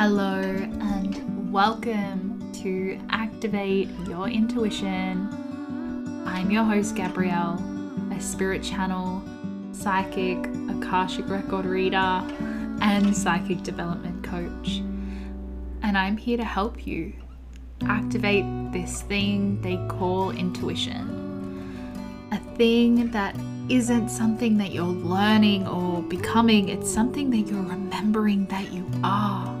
[0.00, 5.28] Hello, and welcome to Activate Your Intuition.
[6.24, 7.60] I'm your host, Gabrielle,
[8.12, 9.20] a spirit channel,
[9.72, 10.38] psychic,
[10.70, 12.22] Akashic record reader,
[12.80, 14.76] and psychic development coach.
[15.82, 17.12] And I'm here to help you
[17.82, 22.28] activate this thing they call intuition.
[22.30, 23.34] A thing that
[23.68, 29.57] isn't something that you're learning or becoming, it's something that you're remembering that you are.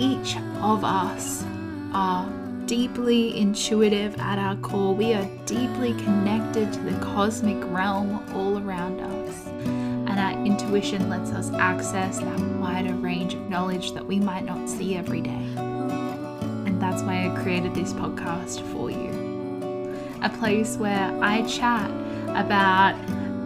[0.00, 1.44] Each of us
[1.92, 2.30] are
[2.66, 4.94] deeply intuitive at our core.
[4.94, 9.46] We are deeply connected to the cosmic realm all around us.
[9.48, 14.68] And our intuition lets us access that wider range of knowledge that we might not
[14.68, 15.30] see every day.
[15.56, 19.98] And that's why I created this podcast for you.
[20.22, 21.90] A place where I chat
[22.36, 22.94] about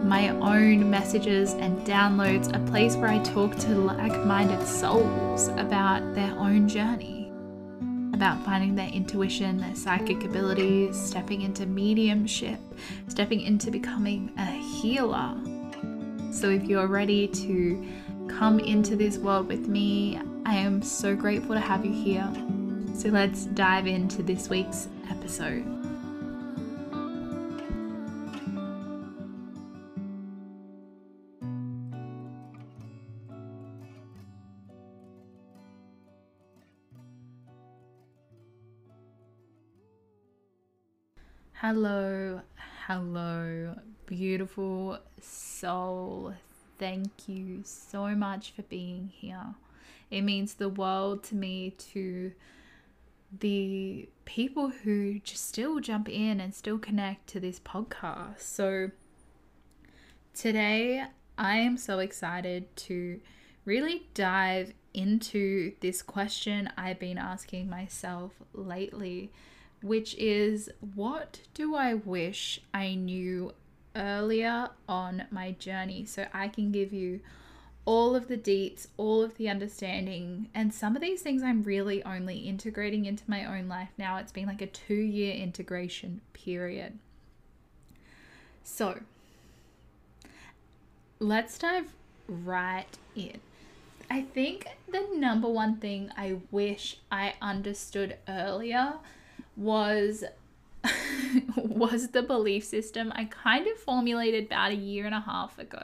[0.03, 6.13] my own messages and downloads, a place where I talk to like minded souls about
[6.13, 7.31] their own journey,
[8.13, 12.59] about finding their intuition, their psychic abilities, stepping into mediumship,
[13.07, 15.35] stepping into becoming a healer.
[16.31, 17.87] So, if you're ready to
[18.27, 22.29] come into this world with me, I am so grateful to have you here.
[22.95, 25.72] So, let's dive into this week's episode.
[41.65, 42.41] Hello,
[42.87, 43.75] hello,
[44.05, 46.33] beautiful soul.
[46.77, 49.55] Thank you so much for being here.
[50.11, 52.33] It means the world to me to
[53.39, 58.41] the people who just still jump in and still connect to this podcast.
[58.41, 58.91] So,
[60.33, 61.05] today
[61.37, 63.21] I am so excited to
[63.63, 69.31] really dive into this question I've been asking myself lately
[69.83, 73.53] which is what do I wish I knew
[73.95, 77.19] earlier on my journey so I can give you
[77.85, 80.47] all of the deets, all of the understanding.
[80.55, 84.17] And some of these things I'm really only integrating into my own life now.
[84.17, 86.97] It's been like a two year integration period.
[88.63, 88.99] So
[91.19, 91.93] let's dive
[92.27, 92.85] right
[93.15, 93.39] in.
[94.09, 98.93] I think the number one thing I wish I understood earlier
[99.55, 100.23] was
[101.55, 105.83] was the belief system I kind of formulated about a year and a half ago,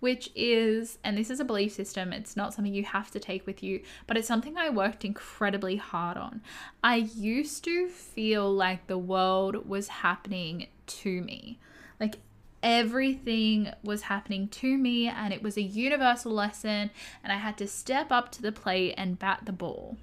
[0.00, 3.46] which is, and this is a belief system, it's not something you have to take
[3.46, 6.40] with you, but it's something I worked incredibly hard on.
[6.82, 11.58] I used to feel like the world was happening to me.
[12.00, 12.16] Like
[12.62, 16.90] everything was happening to me, and it was a universal lesson,
[17.22, 19.98] and I had to step up to the plate and bat the ball.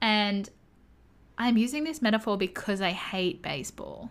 [0.00, 0.50] And
[1.38, 4.10] I'm using this metaphor because I hate baseball.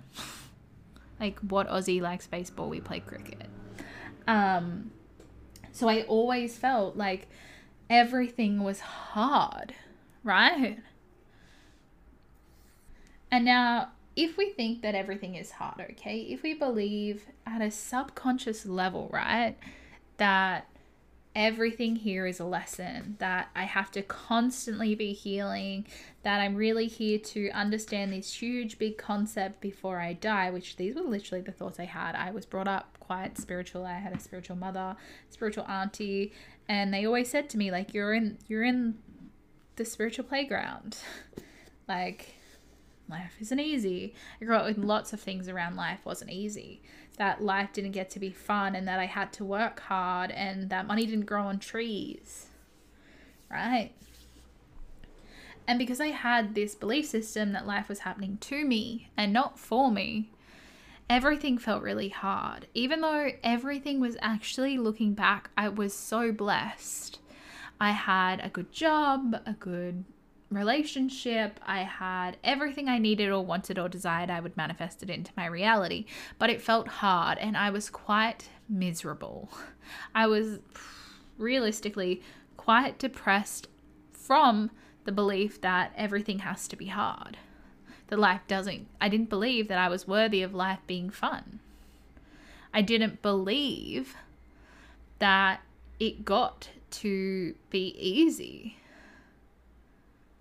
[1.19, 3.47] like what Aussie likes baseball, we play cricket.
[4.27, 4.91] Um
[5.71, 7.27] so I always felt like
[7.89, 9.75] everything was hard,
[10.23, 10.79] right?
[13.29, 16.21] And now if we think that everything is hard, okay?
[16.21, 19.55] If we believe at a subconscious level, right,
[20.17, 20.67] that
[21.37, 25.85] everything here is a lesson that I have to constantly be healing,
[26.23, 30.95] that I'm really here to understand this huge, big concept before I die, which these
[30.95, 32.15] were literally the thoughts I had.
[32.15, 33.85] I was brought up quite spiritual.
[33.85, 34.95] I had a spiritual mother,
[35.29, 36.33] spiritual auntie,
[36.67, 38.97] and they always said to me, like, you're in, you're in
[39.75, 40.97] the spiritual playground.
[41.87, 42.33] like,
[43.07, 44.15] life isn't easy.
[44.41, 46.81] I grew up with lots of things around life wasn't easy
[47.17, 50.69] that life didn't get to be fun and that I had to work hard and
[50.69, 52.47] that money didn't grow on trees.
[53.49, 53.91] Right?
[55.67, 59.59] And because I had this belief system that life was happening to me and not
[59.59, 60.29] for me,
[61.09, 62.67] everything felt really hard.
[62.73, 67.19] Even though everything was actually looking back, I was so blessed.
[67.81, 70.05] I had a good job, a good
[70.49, 71.59] relationship.
[71.65, 74.29] I had everything I needed or wanted or desired.
[74.29, 76.05] I would manifest it into my reality.
[76.39, 79.49] But it felt hard and I was quite miserable.
[80.15, 80.59] I was
[81.37, 82.21] realistically
[82.55, 83.67] quite depressed
[84.13, 84.71] from
[85.05, 87.37] the belief that everything has to be hard.
[88.07, 91.59] That life doesn't, I didn't believe that I was worthy of life being fun.
[92.73, 94.15] I didn't believe
[95.19, 95.61] that
[95.99, 98.77] it got to be easy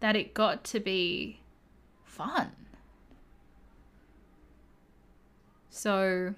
[0.00, 1.40] that it got to be
[2.04, 2.52] fun.
[5.70, 6.34] So,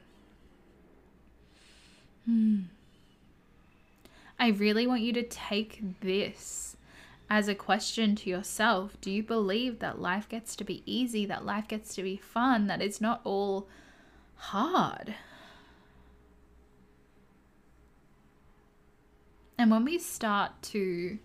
[2.25, 2.63] hmm,
[4.39, 6.77] I really want you to take this
[7.31, 11.45] as a question to yourself do you believe that life gets to be easy, that
[11.45, 13.69] life gets to be fun, that it's not all
[14.37, 15.15] hard?
[19.57, 21.19] And when we start to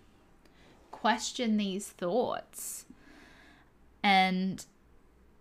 [1.04, 2.86] question these thoughts
[4.02, 4.64] and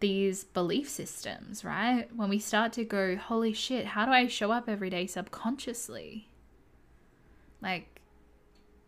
[0.01, 2.13] these belief systems, right?
[2.13, 6.27] When we start to go, holy shit, how do I show up every day subconsciously?
[7.61, 8.01] Like,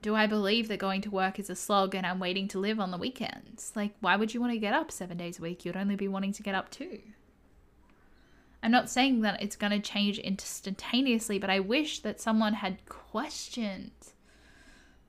[0.01, 2.81] do I believe that going to work is a slog and I'm waiting to live
[2.81, 3.71] on the weekends?
[3.73, 5.63] Like, why would you want to get up seven days a week?
[5.63, 6.99] You'd only be wanting to get up two.
[8.61, 12.85] I'm not saying that it's going to change instantaneously, but I wish that someone had
[12.85, 13.91] questioned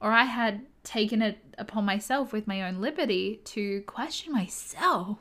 [0.00, 5.18] or I had taken it upon myself with my own liberty to question myself.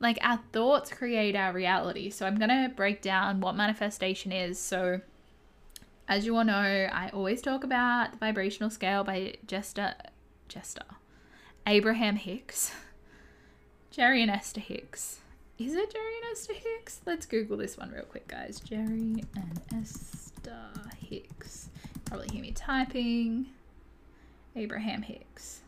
[0.00, 2.10] Like, our thoughts create our reality.
[2.10, 4.58] So, I'm going to break down what manifestation is.
[4.58, 5.00] So,
[6.08, 9.94] as you all know, I always talk about the vibrational scale by Jester,
[10.48, 10.84] Jester,
[11.66, 12.72] Abraham Hicks,
[13.90, 15.20] Jerry and Esther Hicks.
[15.58, 17.00] Is it Jerry and Esther Hicks?
[17.06, 18.58] Let's Google this one real quick, guys.
[18.58, 21.68] Jerry and Esther Hicks.
[22.12, 23.46] Probably hear me typing.
[24.54, 25.62] Abraham Hicks.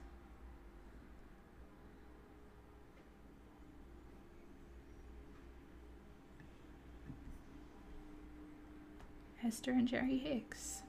[9.36, 10.82] Hester and Jerry Hicks.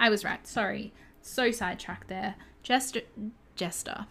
[0.00, 0.44] I was right.
[0.44, 0.92] Sorry.
[1.22, 2.34] So sidetracked there.
[2.64, 3.02] Jester,
[3.54, 4.06] Jester.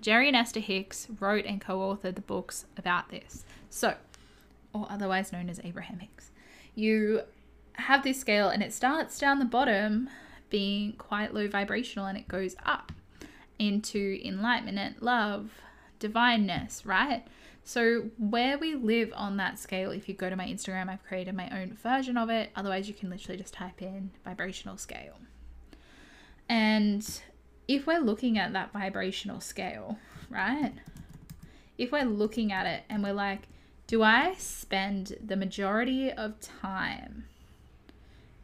[0.00, 3.44] Jerry and Esther Hicks wrote and co authored the books about this.
[3.70, 3.94] So,
[4.72, 6.32] or otherwise known as Abraham Hicks.
[6.74, 7.22] You
[7.78, 10.10] have this scale and it starts down the bottom
[10.50, 12.92] being quite low vibrational and it goes up
[13.58, 15.50] into enlightenment, love,
[15.98, 17.26] divineness, right?
[17.64, 21.34] So, where we live on that scale, if you go to my Instagram, I've created
[21.34, 22.50] my own version of it.
[22.56, 25.16] Otherwise, you can literally just type in vibrational scale.
[26.48, 27.06] And
[27.66, 29.98] if we're looking at that vibrational scale,
[30.30, 30.72] right?
[31.76, 33.42] If we're looking at it and we're like,
[33.86, 37.24] do I spend the majority of time,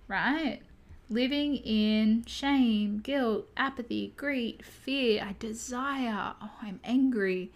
[0.08, 0.60] right?
[1.10, 7.52] Living in shame, guilt, apathy, greed, fear, I desire, oh, I'm angry,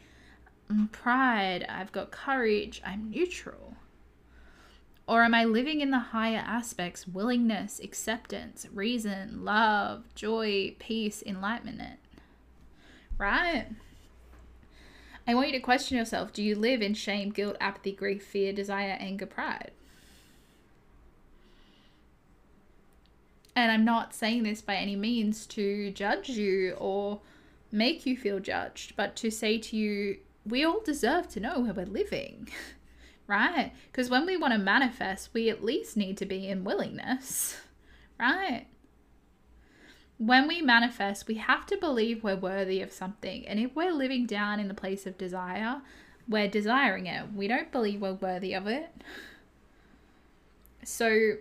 [0.93, 3.77] pride, I've got courage, I'm neutral?
[5.07, 11.99] Or am I living in the higher aspects, willingness, acceptance, reason, love, joy, peace, enlightenment?
[13.17, 13.69] Right?
[15.27, 18.53] I want you to question yourself do you live in shame, guilt, apathy, grief, fear,
[18.53, 19.73] desire, anger, pride?
[23.59, 27.21] And I'm not saying this by any means to judge you or
[27.73, 31.75] make you feel judged, but to say to you, we all deserve to know where
[31.75, 32.49] we're living,
[33.27, 33.73] right?
[33.91, 37.61] Because when we want to manifest, we at least need to be in willingness,
[38.21, 38.67] right?
[40.19, 43.45] When we manifest, we have to believe we're worthy of something.
[43.47, 45.83] And if we're living down in the place of desire,
[46.29, 47.33] we're desiring it.
[47.35, 48.91] We don't believe we're worthy of it.
[50.85, 51.39] So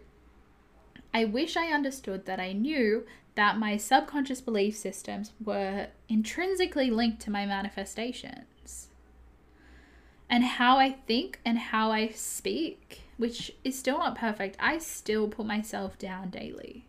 [1.14, 3.06] I wish I understood that I knew
[3.36, 8.90] that my subconscious belief systems were intrinsically linked to my manifestations
[10.30, 14.58] and how I think and how I speak, which is still not perfect.
[14.60, 16.86] I still put myself down daily.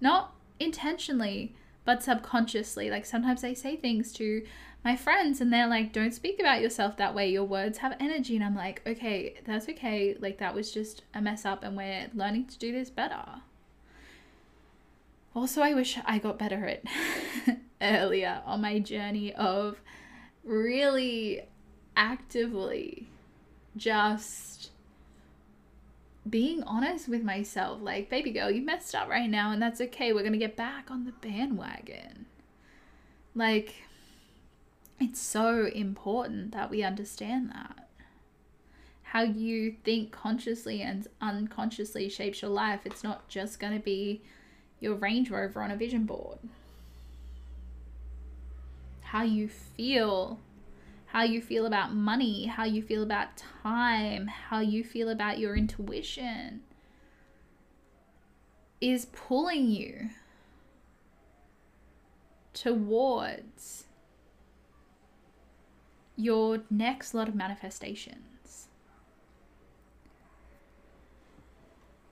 [0.00, 1.54] Not intentionally,
[1.84, 2.90] but subconsciously.
[2.90, 4.44] Like sometimes I say things to
[4.84, 7.30] my friends and they're like, don't speak about yourself that way.
[7.30, 8.36] Your words have energy.
[8.36, 10.16] And I'm like, okay, that's okay.
[10.20, 13.24] Like that was just a mess up and we're learning to do this better.
[15.36, 16.82] Also, I wish I got better at
[17.82, 19.78] earlier on my journey of
[20.42, 21.42] really
[21.94, 23.06] actively
[23.76, 24.70] just
[26.28, 27.80] being honest with myself.
[27.82, 30.14] Like baby girl you messed up right now and that's okay.
[30.14, 32.24] We're to get back on the bandwagon.
[33.34, 33.74] Like
[34.98, 37.90] it's so important that we understand that.
[39.02, 42.80] How you think consciously and unconsciously shapes your life.
[42.86, 44.22] It's not just to be
[44.80, 46.38] your range rover on a vision board.
[49.00, 50.40] How you feel.
[51.06, 55.56] How you feel about money, how you feel about time, how you feel about your
[55.56, 56.62] intuition
[58.80, 60.10] is pulling you
[62.52, 63.84] towards
[66.16, 68.35] your next lot of manifestations.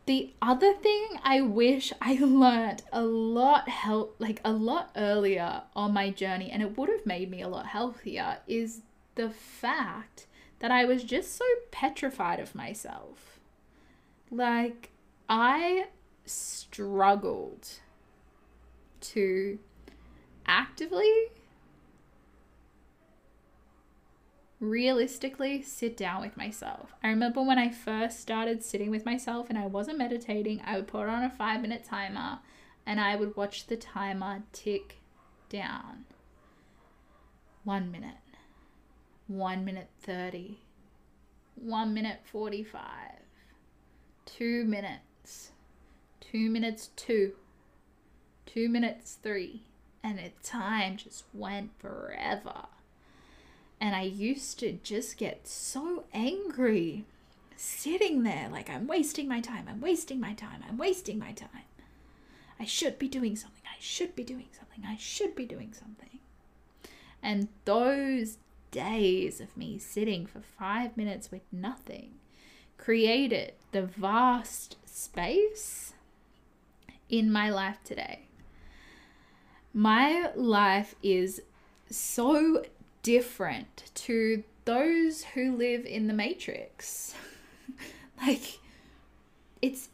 [0.07, 5.95] The other thing I wish I learned a lot help like a lot earlier on
[5.95, 8.83] my journey and it would have made me a lot healthier is
[9.15, 10.27] the fact
[10.59, 13.39] that I was just so petrified of myself.
[14.31, 14.91] Like,
[15.29, 15.87] I
[16.27, 17.69] struggled
[19.01, 19.59] to
[20.47, 21.13] actively
[24.71, 26.95] realistically sit down with myself.
[27.03, 30.87] I remember when I first started sitting with myself and I wasn't meditating, I would
[30.87, 32.41] put on a five minute timer
[32.87, 34.99] and I would watch the timer tick
[35.49, 36.05] down.
[37.65, 38.17] One minute,
[39.27, 40.59] one minute 30,
[41.55, 42.83] one minute 45,
[44.27, 45.53] two minutes,
[46.21, 47.33] two minutes two,
[48.47, 49.63] two minutes three,
[50.03, 52.67] and the time just went forever.
[53.81, 57.05] And I used to just get so angry
[57.57, 61.49] sitting there like I'm wasting my time, I'm wasting my time, I'm wasting my time.
[62.59, 66.19] I should be doing something, I should be doing something, I should be doing something.
[67.23, 68.39] And those
[68.71, 72.15] days of me sitting for five minutes with nothing
[72.77, 75.95] created the vast space
[77.09, 78.27] in my life today.
[79.73, 81.43] My life is
[81.91, 82.63] so
[83.05, 87.15] different to those who live in the matrix.
[88.27, 88.59] like
[89.63, 89.91] it's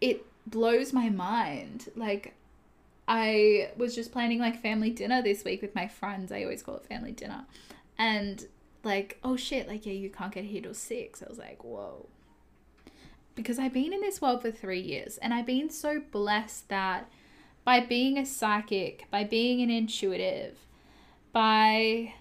[0.00, 1.90] it blows my mind.
[1.96, 2.34] Like
[3.08, 6.30] I was just planning like family dinner this week with my friends.
[6.30, 7.46] I always call it family dinner.
[7.98, 8.46] And
[8.84, 11.22] like, oh shit, like yeah, you can't get here till six.
[11.22, 12.06] I was like, whoa.
[13.34, 17.10] Because I've been in this world for three years and I've been so blessed that
[17.64, 20.58] by being a psychic, by being an intuitive,
[21.32, 22.14] by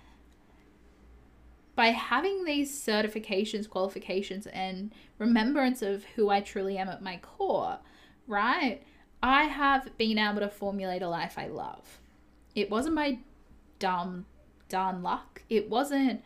[1.79, 7.77] by having these certifications, qualifications, and remembrance of who I truly am at my core,
[8.27, 8.81] right?
[9.23, 12.01] I have been able to formulate a life I love.
[12.53, 13.19] It wasn't by
[13.79, 14.25] dumb,
[14.67, 15.43] darn luck.
[15.49, 16.21] It wasn't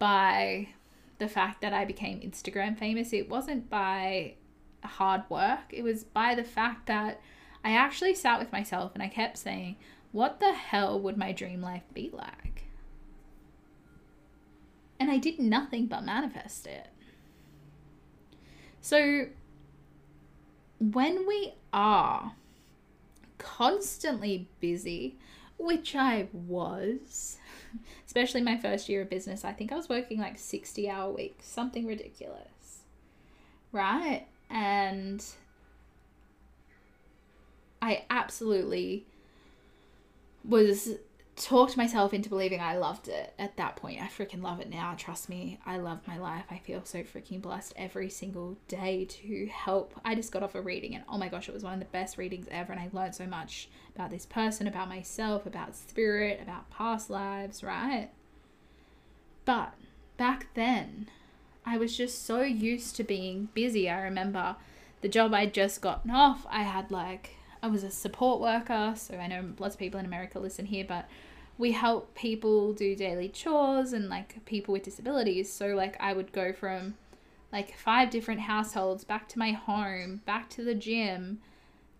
[0.00, 0.70] by
[1.18, 3.12] the fact that I became Instagram famous.
[3.12, 4.34] It wasn't by
[4.82, 5.70] hard work.
[5.70, 7.20] It was by the fact that
[7.62, 9.76] I actually sat with myself and I kept saying,
[10.10, 12.49] what the hell would my dream life be like?
[15.00, 16.88] And I did nothing but manifest it.
[18.82, 19.26] So,
[20.78, 22.34] when we are
[23.38, 25.16] constantly busy,
[25.58, 27.38] which I was,
[28.06, 31.46] especially my first year of business, I think I was working like 60 hour weeks,
[31.46, 32.82] something ridiculous,
[33.72, 34.26] right?
[34.50, 35.24] And
[37.80, 39.06] I absolutely
[40.44, 40.90] was
[41.40, 44.00] talked myself into believing I loved it at that point.
[44.00, 44.94] I freaking love it now.
[44.96, 46.44] Trust me, I love my life.
[46.50, 49.98] I feel so freaking blessed every single day to help.
[50.04, 51.86] I just got off a reading and oh my gosh, it was one of the
[51.86, 52.72] best readings ever.
[52.72, 57.62] And I learned so much about this person, about myself, about spirit, about past lives,
[57.62, 58.10] right?
[59.46, 59.72] But
[60.18, 61.08] back then,
[61.64, 63.88] I was just so used to being busy.
[63.88, 64.56] I remember
[65.00, 69.16] the job I'd just gotten off, I had like I was a support worker, so
[69.16, 71.08] I know lots of people in America listen here, but
[71.58, 75.52] we help people do daily chores and like people with disabilities.
[75.52, 76.94] So like I would go from
[77.52, 81.40] like five different households back to my home, back to the gym.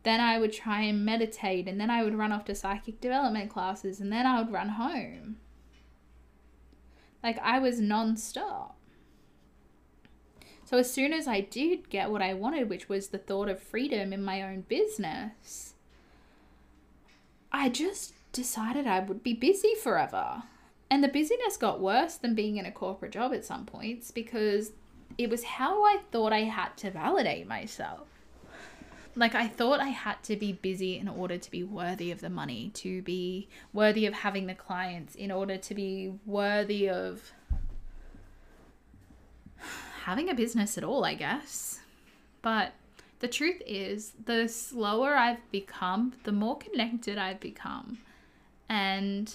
[0.02, 3.50] Then I would try and meditate and then I would run off to psychic development
[3.50, 5.37] classes and then I would run home.
[7.23, 8.80] Like I was non-stop.
[10.71, 13.61] So as soon as I did get what I wanted, which was the thought of
[13.61, 15.75] freedom in my own business,
[17.50, 20.45] I just decided I would be busy forever.
[20.89, 24.71] And the busyness got worse than being in a corporate job at some points because
[25.19, 28.07] it was how I thought I had to validate myself.
[29.17, 32.31] Like, I thought I had to be busy in order to be worthy of the
[32.31, 37.33] money, to be worthy of having the clients, in order to be worthy of
[40.11, 41.79] having a business at all, I guess.
[42.43, 42.73] But
[43.21, 47.99] the truth is, the slower I've become, the more connected I've become.
[48.69, 49.33] And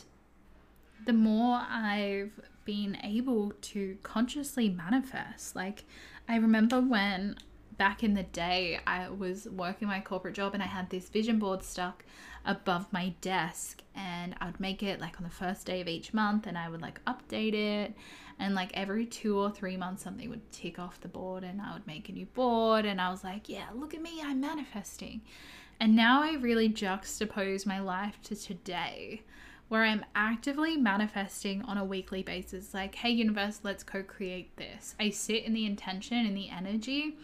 [1.05, 5.85] the more I've been able to consciously manifest, like,
[6.27, 7.37] I remember when
[7.77, 11.39] back in the day I was working my corporate job and I had this vision
[11.39, 12.03] board stuck
[12.45, 16.13] above my desk and I would make it like on the first day of each
[16.13, 17.95] month and I would like update it
[18.39, 21.73] and like every two or three months something would tick off the board and I
[21.73, 25.21] would make a new board and I was like, yeah, look at me, I'm manifesting.
[25.79, 29.23] And now I really juxtapose my life to today,
[29.67, 32.73] where I'm actively manifesting on a weekly basis.
[32.73, 34.95] Like, hey, universe, let's co create this.
[34.99, 37.17] I sit in the intention, and the energy.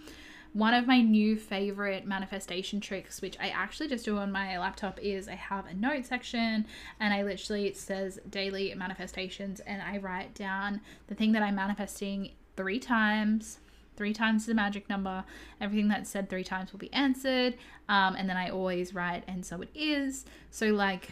[0.54, 5.00] One of my new favorite manifestation tricks, which I actually just do on my laptop,
[5.00, 6.66] is I have a note section
[7.00, 11.56] and I literally, it says daily manifestations, and I write down the thing that I'm
[11.56, 13.60] manifesting three times
[13.98, 15.24] three times is the magic number.
[15.60, 17.56] Everything that's said three times will be answered.
[17.88, 20.26] Um, and then I always write, and so it is.
[20.50, 21.10] So, like,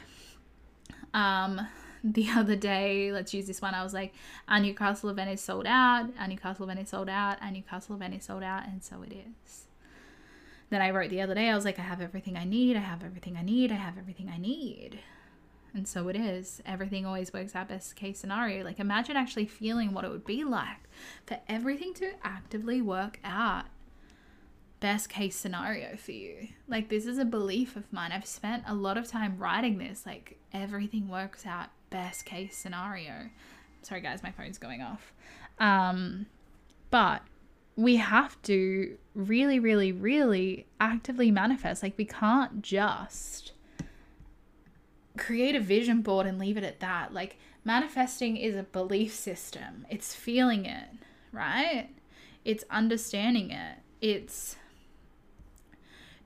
[1.13, 1.67] Um,
[2.03, 3.73] the other day, let's use this one.
[3.73, 4.13] I was like,
[4.47, 8.15] our Newcastle event is sold out, our Newcastle event is sold out, our Newcastle event
[8.15, 9.65] is sold out, and so it is.
[10.69, 12.81] Then I wrote the other day, I was like, I have everything I need, I
[12.81, 14.99] have everything I need, I have everything I need.
[15.73, 16.61] And so it is.
[16.65, 18.63] Everything always works out best case scenario.
[18.63, 20.89] Like imagine actually feeling what it would be like
[21.25, 23.65] for everything to actively work out
[24.79, 26.47] best case scenario for you.
[26.67, 28.11] Like this is a belief of mine.
[28.11, 33.29] I've spent a lot of time writing this like everything works out best case scenario.
[33.81, 35.13] Sorry guys, my phone's going off.
[35.59, 36.27] Um
[36.91, 37.21] but
[37.75, 41.83] we have to really really really actively manifest.
[41.83, 43.53] Like we can't just
[45.17, 47.13] create a vision board and leave it at that.
[47.13, 49.85] Like manifesting is a belief system.
[49.89, 50.87] It's feeling it,
[51.31, 51.89] right?
[52.45, 53.77] It's understanding it.
[54.01, 54.55] It's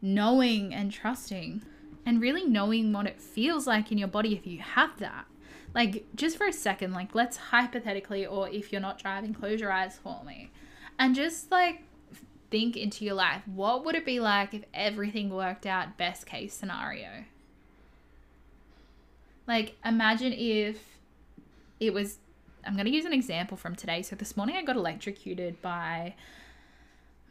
[0.01, 1.63] knowing and trusting
[2.05, 5.25] and really knowing what it feels like in your body if you have that.
[5.73, 9.71] Like just for a second, like let's hypothetically or if you're not driving, close your
[9.71, 10.51] eyes for me.
[10.99, 11.81] And just like
[12.53, 13.41] think into your life.
[13.47, 17.25] What would it be like if everything worked out best case scenario?
[19.47, 20.77] Like, imagine if
[21.79, 22.19] it was.
[22.63, 24.03] I'm going to use an example from today.
[24.03, 26.13] So, this morning I got electrocuted by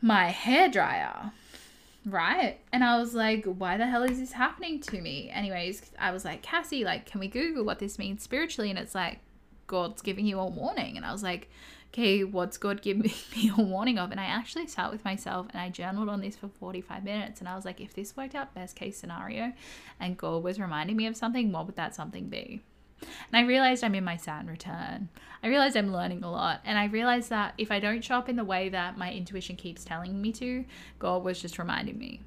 [0.02, 1.30] my hair dryer,
[2.04, 2.58] right?
[2.72, 5.30] And I was like, why the hell is this happening to me?
[5.30, 8.70] Anyways, I was like, Cassie, like, can we Google what this means spiritually?
[8.70, 9.18] And it's like,
[9.66, 10.96] God's giving you a warning.
[10.96, 11.48] And I was like,
[11.92, 13.02] okay, what's God giving
[13.36, 14.10] me a warning of?
[14.10, 17.40] And I actually sat with myself and I journaled on this for 45 minutes.
[17.40, 19.52] And I was like, if this worked out best case scenario
[20.00, 22.62] and God was reminding me of something, what would that something be?
[23.02, 25.08] And I realized I'm in my Saturn return.
[25.42, 26.60] I realized I'm learning a lot.
[26.64, 29.56] And I realized that if I don't show up in the way that my intuition
[29.56, 30.64] keeps telling me to,
[30.98, 32.20] God was just reminding me.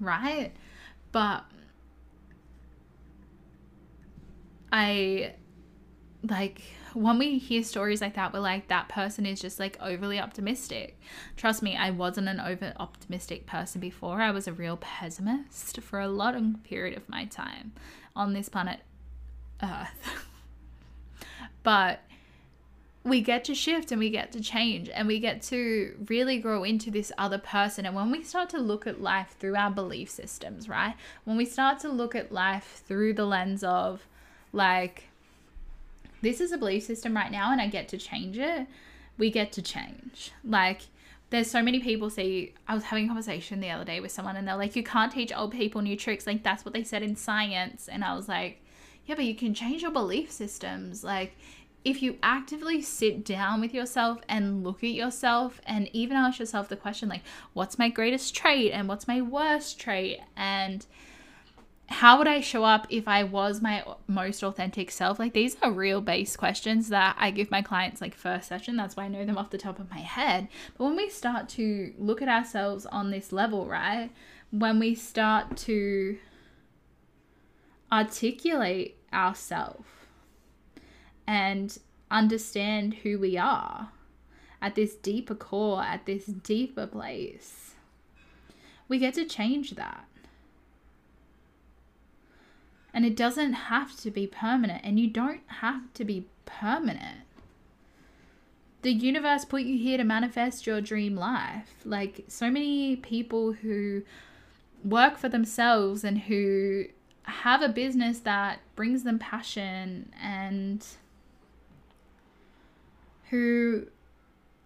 [0.00, 0.52] Right?
[1.12, 1.44] But
[4.72, 5.34] I
[6.22, 6.62] like
[6.94, 10.98] when we hear stories like that, we're like, that person is just like overly optimistic.
[11.36, 14.20] Trust me, I wasn't an over optimistic person before.
[14.20, 17.72] I was a real pessimist for a long period of my time
[18.16, 18.80] on this planet
[19.62, 20.26] Earth.
[21.62, 22.00] but
[23.02, 26.64] we get to shift and we get to change and we get to really grow
[26.64, 27.86] into this other person.
[27.86, 30.94] And when we start to look at life through our belief systems, right?
[31.24, 34.06] When we start to look at life through the lens of
[34.52, 35.04] like,
[36.20, 38.66] this is a belief system right now and I get to change it,
[39.16, 40.32] we get to change.
[40.44, 40.82] Like,
[41.30, 44.36] there's so many people see I was having a conversation the other day with someone
[44.36, 46.26] and they're like, you can't teach old people new tricks.
[46.26, 47.88] Like, that's what they said in science.
[47.88, 48.62] And I was like,
[49.06, 51.02] yeah, but you can change your belief systems.
[51.02, 51.36] Like,
[51.84, 56.68] if you actively sit down with yourself and look at yourself and even ask yourself
[56.68, 57.22] the question, like,
[57.54, 60.20] what's my greatest trait and what's my worst trait?
[60.36, 60.84] And
[61.90, 65.18] how would I show up if I was my most authentic self?
[65.18, 68.76] Like these are real base questions that I give my clients like first session.
[68.76, 70.48] That's why I know them off the top of my head.
[70.78, 74.10] But when we start to look at ourselves on this level, right?
[74.52, 76.16] When we start to
[77.92, 79.86] articulate ourselves
[81.26, 81.78] and
[82.10, 83.90] understand who we are
[84.62, 87.74] at this deeper core, at this deeper place,
[88.88, 90.06] we get to change that
[92.92, 97.20] and it doesn't have to be permanent, and you don't have to be permanent.
[98.82, 101.74] The universe put you here to manifest your dream life.
[101.84, 104.02] Like so many people who
[104.82, 106.86] work for themselves and who
[107.24, 110.84] have a business that brings them passion and
[113.30, 113.86] who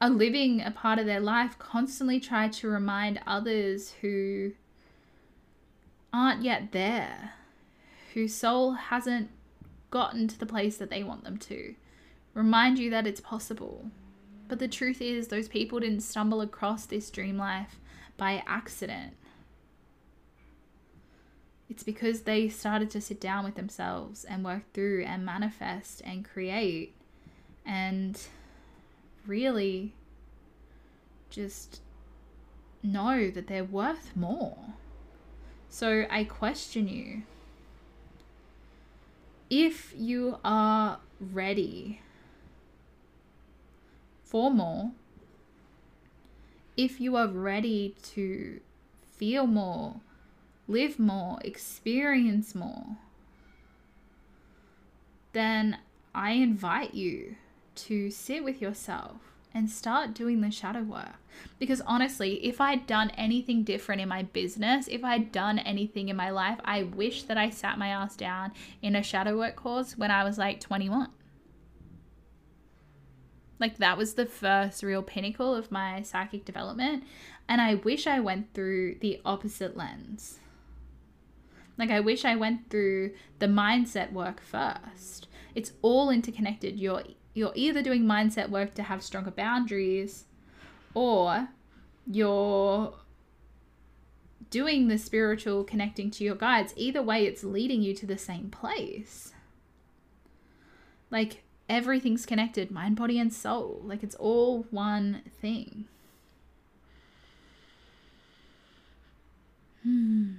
[0.01, 4.53] are living a part of their life constantly try to remind others who
[6.13, 7.33] aren't yet there
[8.15, 9.29] whose soul hasn't
[9.91, 11.75] gotten to the place that they want them to.
[12.33, 13.91] Remind you that it's possible.
[14.49, 17.81] But the truth is, those people didn't stumble across this dream life
[18.17, 19.15] by accident.
[21.69, 26.25] It's because they started to sit down with themselves and work through and manifest and
[26.25, 26.95] create
[27.65, 28.21] and
[29.27, 29.95] really
[31.31, 31.81] just
[32.83, 34.59] know that they're worth more.
[35.69, 37.23] So I question you
[39.51, 42.01] if you are ready
[44.23, 44.93] for more,
[46.77, 48.61] if you are ready to
[49.17, 50.01] feel more,
[50.67, 52.97] live more, experience more,
[55.33, 55.79] then
[56.15, 57.37] I invite you
[57.75, 59.17] to sit with yourself
[59.53, 61.17] and start doing the shadow work.
[61.59, 66.17] Because honestly, if I'd done anything different in my business, if I'd done anything in
[66.17, 69.97] my life, I wish that I sat my ass down in a shadow work course
[69.97, 71.09] when I was like 21.
[73.61, 77.05] Like that was the first real pinnacle of my psychic development.
[77.49, 80.41] And I wish I went through the opposite lens.
[81.79, 85.29] Like I wish I went through the mindset work first.
[85.55, 86.79] It's all interconnected.
[86.79, 87.03] You're
[87.35, 90.27] you're either doing mindset work to have stronger boundaries
[90.95, 91.49] or
[92.07, 92.95] you're
[94.51, 96.73] doing the spiritual connecting to your guides.
[96.77, 99.33] Either way, it's leading you to the same place.
[101.11, 103.81] Like everything's connected mind, body, and soul.
[103.85, 105.87] Like it's all one thing.
[109.83, 110.35] Hmm.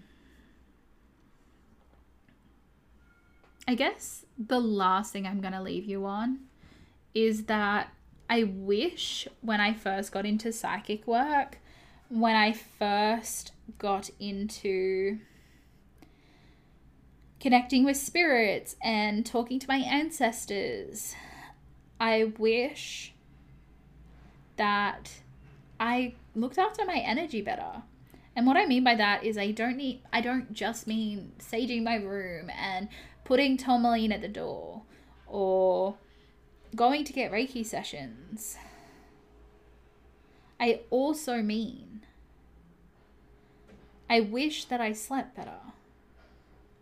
[3.67, 6.39] I guess the last thing I'm going to leave you on
[7.13, 7.91] is that
[8.29, 11.59] I wish when I first got into psychic work,
[12.09, 15.19] when I first got into
[17.39, 21.15] connecting with spirits and talking to my ancestors,
[21.99, 23.13] I wish
[24.57, 25.11] that
[25.79, 27.83] I looked after my energy better.
[28.35, 31.83] And what I mean by that is I don't need I don't just mean saging
[31.83, 32.89] my room and
[33.23, 34.81] putting tourmaline at the door
[35.25, 35.95] or
[36.75, 38.57] going to get Reiki sessions.
[40.59, 42.01] I also mean
[44.09, 45.59] I wish that I slept better.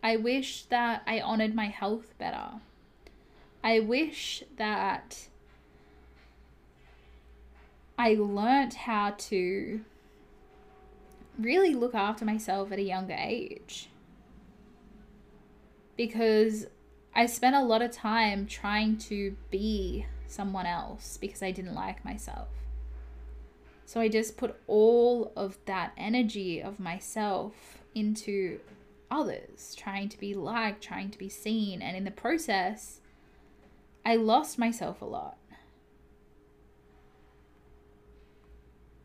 [0.02, 2.60] I wish that I honored my health better.
[3.62, 5.28] I wish that
[7.96, 9.80] I learnt how to
[11.38, 13.88] really look after myself at a younger age
[15.96, 16.66] because
[17.14, 22.04] I spent a lot of time trying to be someone else because I didn't like
[22.04, 22.48] myself.
[23.86, 28.58] So I just put all of that energy of myself into
[29.10, 31.82] others, trying to be liked, trying to be seen.
[31.82, 33.00] And in the process,
[34.04, 35.38] I lost myself a lot.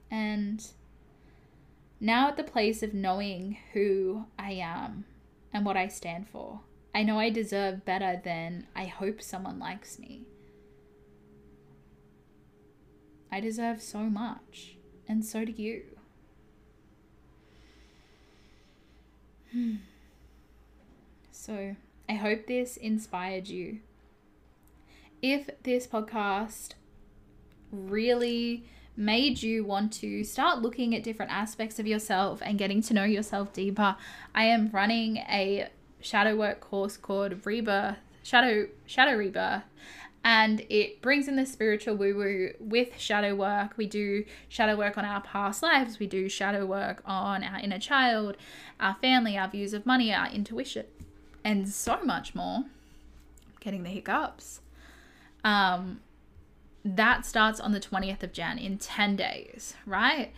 [0.10, 0.66] And
[2.00, 5.06] now at the place of knowing who I am
[5.54, 6.62] and what I stand for,
[6.94, 10.24] I know I deserve better than I hope someone likes me.
[13.32, 14.76] I deserve so much,
[15.08, 15.84] and so do you.
[19.52, 19.76] Hmm.
[21.32, 21.76] So,
[22.08, 23.80] I hope this inspired you.
[25.22, 26.74] If this podcast
[27.72, 28.66] really
[29.00, 33.06] made you want to start looking at different aspects of yourself and getting to know
[33.06, 33.96] yourself deeper,
[34.36, 35.70] I am running a
[36.02, 39.64] shadow work course called Rebirth, Shadow Shadow Rebirth,
[40.24, 43.78] and it brings in the spiritual woo woo with shadow work.
[43.78, 45.98] We do shadow work on our past lives.
[45.98, 48.36] We do shadow work on our inner child,
[48.82, 50.86] our family, our views of money, our intuition,
[51.44, 52.66] and so much more.
[53.62, 54.62] getting the hiccups.
[55.44, 56.02] Um,
[56.84, 60.32] that starts on the 20th of Jan in 10 days, right?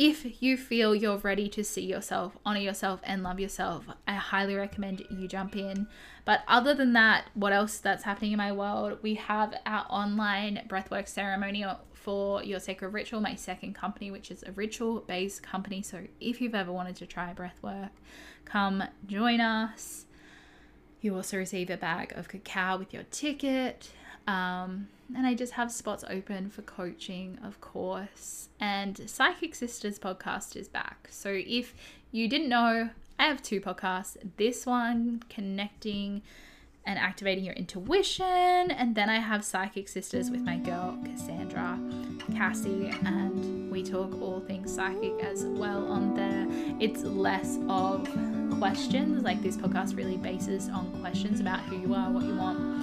[0.00, 4.54] if you feel you're ready to see yourself, honor yourself, and love yourself, I highly
[4.54, 5.88] recommend you jump in.
[6.24, 8.98] But other than that, what else that's happening in my world?
[9.02, 14.42] We have our online breathwork ceremony for your sacred ritual, my second company, which is
[14.44, 15.82] a ritual based company.
[15.82, 17.90] So if you've ever wanted to try breathwork,
[18.46, 20.06] come join us.
[21.02, 23.90] You also receive a bag of cacao with your ticket.
[24.26, 28.48] Um, and I just have spots open for coaching, of course.
[28.60, 31.08] And Psychic Sisters podcast is back.
[31.10, 31.74] So if
[32.12, 34.16] you didn't know, I have two podcasts.
[34.36, 36.22] This one connecting
[36.86, 41.78] and activating your intuition, and then I have Psychic Sisters with my girl Cassandra,
[42.34, 46.46] Cassie, and we talk all things psychic as well on there.
[46.80, 48.08] It's less of
[48.58, 52.79] questions, like this podcast really bases on questions about who you are, what you want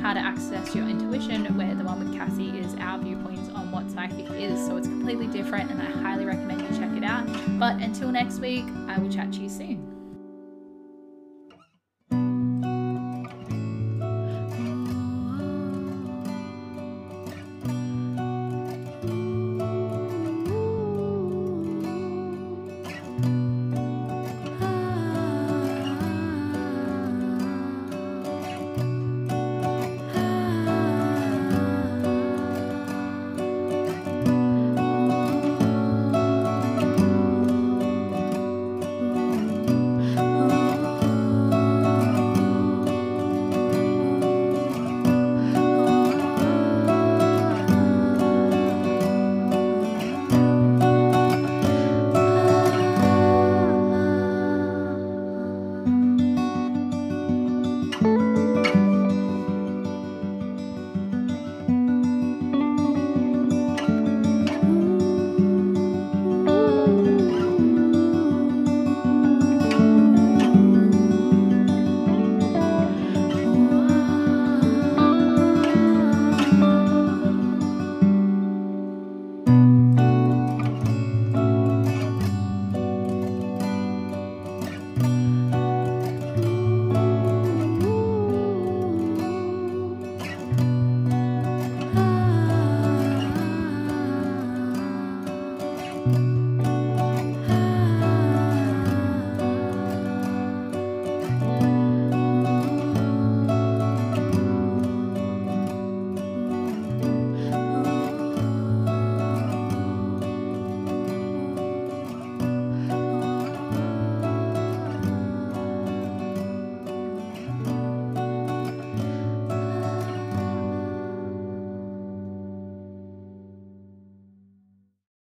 [0.00, 3.90] how to access your intuition, where the one with Cassie is our viewpoints on what
[3.90, 4.64] psychic is.
[4.66, 7.26] So it's completely different, and I highly recommend you check it out.
[7.58, 9.97] But until next week, I will chat to you soon.